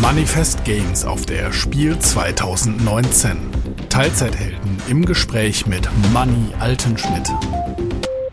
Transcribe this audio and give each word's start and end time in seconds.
Manifest 0.00 0.64
Games 0.64 1.04
auf 1.04 1.24
der 1.24 1.52
Spiel 1.52 1.98
2019. 1.98 3.88
Teilzeithelden 3.88 4.82
im 4.88 5.04
Gespräch 5.04 5.66
mit 5.66 5.88
Manny 6.12 6.52
Altenschmidt. 6.58 7.30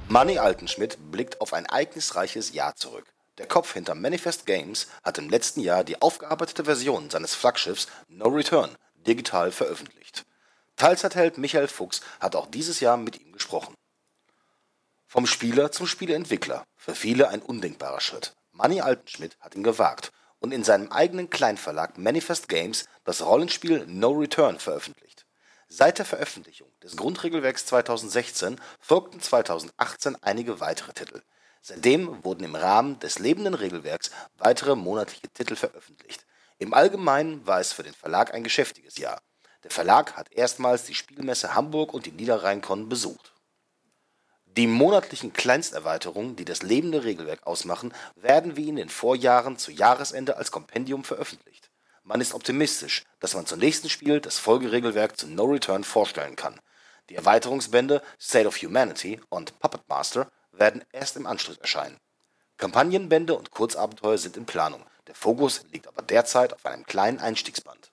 Manny 0.08 0.40
Altenschmidt 0.40 0.98
blickt 1.12 1.40
auf 1.40 1.54
ein 1.54 1.66
ereignisreiches 1.66 2.54
Jahr 2.54 2.76
zurück. 2.76 3.06
Der 3.38 3.48
Kopf 3.48 3.74
hinter 3.74 3.94
Manifest 3.94 4.46
Games 4.48 4.88
hat 5.04 5.20
im 5.20 5.30
letzten 5.30 5.62
Jahr 5.62 5.84
die 5.84 6.02
aufgearbeitete 6.02 6.66
Version 6.66 7.10
seines 7.10 7.36
Flaggschiffs 7.36 7.88
No 8.08 8.30
Return 8.30 8.76
digital 9.06 9.52
veröffentlicht. 9.52 10.26
Teilzeitheld 10.78 11.38
Michael 11.38 11.68
Fuchs 11.68 12.02
hat 12.20 12.36
auch 12.36 12.48
dieses 12.48 12.80
Jahr 12.80 12.98
mit 12.98 13.22
ihm 13.22 13.34
gesprochen. 13.34 13.76
Vom 15.06 15.28
Spieler 15.28 15.72
zum 15.72 15.86
Spieleentwickler. 15.86 16.64
Für 16.76 16.96
viele 16.96 17.30
ein 17.30 17.42
undenkbarer 17.42 18.02
Schritt. 18.02 18.34
Manny 18.52 18.82
Altenschmidt 18.82 19.38
hat 19.40 19.56
ihn 19.56 19.64
gewagt 19.64 20.12
und 20.42 20.52
in 20.52 20.66
seinem 20.66 20.92
eigenen 20.92 21.30
Kleinverlag 21.30 21.98
Manifest 21.98 22.50
Games 22.50 22.86
das 23.06 23.24
Rollenspiel 23.24 23.86
No 23.88 24.10
Return 24.10 24.60
veröffentlicht. 24.60 25.26
Seit 25.70 26.00
der 26.00 26.06
Veröffentlichung 26.06 26.68
des 26.84 26.98
Grundregelwerks 26.98 27.66
2016 27.68 28.60
folgten 28.82 29.22
2018 29.22 30.18
einige 30.22 30.60
weitere 30.60 30.92
Titel. 30.92 31.22
Seitdem 31.62 32.24
wurden 32.26 32.44
im 32.44 32.56
Rahmen 32.56 33.00
des 33.00 33.20
lebenden 33.20 33.54
Regelwerks 33.54 34.12
weitere 34.38 34.76
monatliche 34.76 35.30
Titel 35.30 35.56
veröffentlicht. 35.56 36.26
Im 36.58 36.74
Allgemeinen 36.74 37.46
war 37.48 37.60
es 37.60 37.72
für 37.72 37.84
den 37.84 37.94
Verlag 37.94 38.34
ein 38.34 38.44
geschäftiges 38.44 38.98
Jahr. 38.98 39.22
Der 39.64 39.72
Verlag 39.72 40.18
hat 40.18 40.32
erstmals 40.34 40.84
die 40.86 40.96
Spielmesse 40.96 41.54
Hamburg 41.54 41.94
und 41.94 42.08
die 42.08 42.12
Niederrheinkon 42.12 42.90
besucht 42.90 43.32
die 44.62 44.68
monatlichen 44.68 45.34
Kleinsterweiterungen, 45.34 46.36
die 46.36 46.46
das 46.46 46.62
lebende 46.62 47.04
Regelwerk 47.04 47.48
ausmachen, 47.48 47.96
werden 48.16 48.58
wie 48.58 48.70
in 48.70 48.76
den 48.76 48.90
Vorjahren 48.90 49.58
zu 49.58 49.72
Jahresende 49.72 50.38
als 50.38 50.52
Kompendium 50.52 51.04
veröffentlicht. 51.04 51.72
Man 52.04 52.22
ist 52.22 52.36
optimistisch, 52.36 53.04
dass 53.20 53.34
man 53.34 53.48
zum 53.48 53.58
nächsten 53.58 53.90
Spiel 53.90 54.20
das 54.20 54.38
Folgeregelwerk 54.38 55.18
zu 55.18 55.26
No 55.26 55.46
Return 55.46 55.84
vorstellen 55.84 56.36
kann. 56.36 56.60
Die 57.10 57.16
Erweiterungsbände 57.16 58.04
State 58.20 58.48
of 58.48 58.62
Humanity 58.62 59.20
und 59.30 59.58
Puppet 59.58 59.82
Master 59.90 60.32
werden 60.52 60.84
erst 60.92 61.18
im 61.18 61.26
Anschluss 61.26 61.58
erscheinen. 61.58 61.98
Kampagnenbände 62.58 63.36
und 63.36 63.50
Kurzabenteuer 63.50 64.20
sind 64.20 64.38
in 64.38 64.46
Planung, 64.46 64.86
der 65.08 65.16
Fokus 65.16 65.64
liegt 65.72 65.88
aber 65.88 66.04
derzeit 66.04 66.54
auf 66.54 66.68
einem 66.68 66.86
kleinen 66.86 67.18
Einstiegsband. 67.18 67.92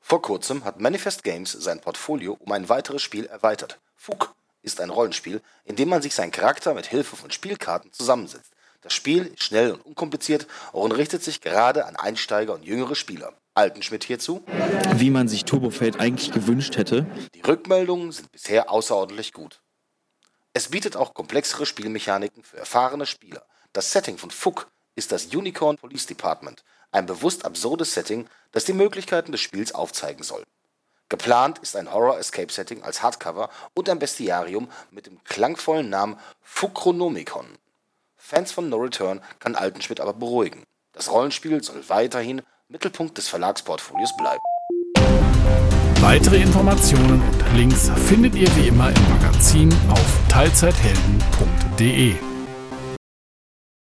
Vor 0.00 0.22
kurzem 0.22 0.64
hat 0.64 0.80
Manifest 0.80 1.24
Games 1.24 1.52
sein 1.52 1.82
Portfolio 1.82 2.38
um 2.40 2.52
ein 2.52 2.70
weiteres 2.70 3.02
Spiel 3.02 3.26
erweitert. 3.26 3.78
Fug 3.96 4.34
ist 4.68 4.80
ein 4.80 4.90
Rollenspiel, 4.90 5.40
in 5.64 5.74
dem 5.76 5.88
man 5.88 6.02
sich 6.02 6.14
seinen 6.14 6.30
Charakter 6.30 6.74
mit 6.74 6.86
Hilfe 6.86 7.16
von 7.16 7.30
Spielkarten 7.30 7.92
zusammensetzt. 7.92 8.52
Das 8.82 8.92
Spiel 8.92 9.26
ist 9.26 9.42
schnell 9.42 9.72
und 9.72 9.80
unkompliziert 9.84 10.46
und 10.72 10.92
richtet 10.92 11.24
sich 11.24 11.40
gerade 11.40 11.86
an 11.86 11.96
Einsteiger 11.96 12.54
und 12.54 12.64
jüngere 12.64 12.94
Spieler. 12.94 13.32
Altenschmidt 13.54 14.04
hierzu. 14.04 14.44
Wie 14.94 15.10
man 15.10 15.26
sich 15.26 15.44
Turbofeld 15.44 15.98
eigentlich 15.98 16.30
gewünscht 16.30 16.76
hätte. 16.76 17.06
Die 17.34 17.40
Rückmeldungen 17.40 18.12
sind 18.12 18.30
bisher 18.30 18.70
außerordentlich 18.70 19.32
gut. 19.32 19.60
Es 20.52 20.68
bietet 20.68 20.96
auch 20.96 21.14
komplexere 21.14 21.66
Spielmechaniken 21.66 22.44
für 22.44 22.58
erfahrene 22.58 23.06
Spieler. 23.06 23.44
Das 23.72 23.90
Setting 23.90 24.18
von 24.18 24.30
Fuck 24.30 24.68
ist 24.94 25.10
das 25.12 25.26
Unicorn 25.26 25.76
Police 25.76 26.06
Department, 26.06 26.62
ein 26.92 27.06
bewusst 27.06 27.44
absurdes 27.44 27.94
Setting, 27.94 28.28
das 28.52 28.64
die 28.64 28.72
Möglichkeiten 28.72 29.32
des 29.32 29.40
Spiels 29.40 29.74
aufzeigen 29.74 30.22
soll. 30.22 30.44
Geplant 31.08 31.58
ist 31.60 31.74
ein 31.74 31.92
Horror-Escape-Setting 31.92 32.82
als 32.82 33.02
Hardcover 33.02 33.48
und 33.74 33.88
ein 33.88 33.98
Bestiarium 33.98 34.68
mit 34.90 35.06
dem 35.06 35.22
klangvollen 35.24 35.88
Namen 35.88 36.18
Fuchronomicon. 36.42 37.46
Fans 38.16 38.52
von 38.52 38.68
No 38.68 38.76
Return 38.76 39.22
kann 39.38 39.54
Altenschmidt 39.54 40.00
aber 40.00 40.12
beruhigen. 40.12 40.64
Das 40.92 41.10
Rollenspiel 41.10 41.62
soll 41.62 41.88
weiterhin 41.88 42.42
Mittelpunkt 42.68 43.16
des 43.16 43.28
Verlagsportfolios 43.28 44.14
bleiben. 44.18 44.42
Weitere 46.00 46.42
Informationen 46.42 47.22
und 47.22 47.56
Links 47.56 47.90
findet 48.06 48.34
ihr 48.34 48.54
wie 48.56 48.68
immer 48.68 48.90
im 48.90 49.08
Magazin 49.08 49.72
auf 49.90 50.28
teilzeithelden.de. 50.28 52.27